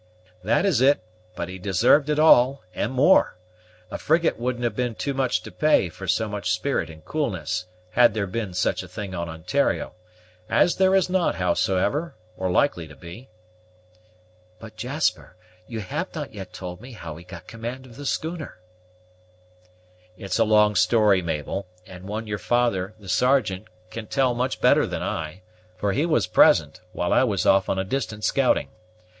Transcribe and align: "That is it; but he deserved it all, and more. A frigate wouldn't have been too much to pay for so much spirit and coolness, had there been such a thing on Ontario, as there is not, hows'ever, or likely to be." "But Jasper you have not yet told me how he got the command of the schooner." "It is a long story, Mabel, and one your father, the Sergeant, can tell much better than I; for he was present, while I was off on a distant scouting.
"That 0.43 0.65
is 0.65 0.81
it; 0.81 0.99
but 1.35 1.47
he 1.47 1.59
deserved 1.59 2.09
it 2.09 2.17
all, 2.17 2.63
and 2.73 2.91
more. 2.91 3.37
A 3.91 3.99
frigate 3.99 4.39
wouldn't 4.39 4.63
have 4.63 4.75
been 4.75 4.95
too 4.95 5.13
much 5.13 5.43
to 5.43 5.51
pay 5.51 5.89
for 5.89 6.07
so 6.07 6.27
much 6.27 6.49
spirit 6.49 6.89
and 6.89 7.05
coolness, 7.05 7.67
had 7.91 8.15
there 8.15 8.25
been 8.25 8.55
such 8.55 8.81
a 8.81 8.87
thing 8.87 9.13
on 9.13 9.29
Ontario, 9.29 9.93
as 10.49 10.77
there 10.77 10.95
is 10.95 11.07
not, 11.07 11.35
hows'ever, 11.35 12.15
or 12.35 12.49
likely 12.49 12.87
to 12.87 12.95
be." 12.95 13.29
"But 14.59 14.75
Jasper 14.75 15.35
you 15.67 15.81
have 15.81 16.15
not 16.15 16.33
yet 16.33 16.51
told 16.51 16.81
me 16.81 16.93
how 16.93 17.15
he 17.15 17.23
got 17.23 17.45
the 17.45 17.51
command 17.51 17.85
of 17.85 17.95
the 17.95 18.07
schooner." 18.07 18.57
"It 20.17 20.23
is 20.31 20.39
a 20.39 20.43
long 20.43 20.73
story, 20.73 21.21
Mabel, 21.21 21.67
and 21.85 22.05
one 22.07 22.25
your 22.25 22.39
father, 22.39 22.95
the 22.97 23.07
Sergeant, 23.07 23.67
can 23.91 24.07
tell 24.07 24.33
much 24.33 24.61
better 24.61 24.87
than 24.87 25.03
I; 25.03 25.43
for 25.77 25.91
he 25.93 26.07
was 26.07 26.25
present, 26.25 26.81
while 26.91 27.13
I 27.13 27.23
was 27.23 27.45
off 27.45 27.69
on 27.69 27.77
a 27.77 27.83
distant 27.83 28.23
scouting. 28.23 28.69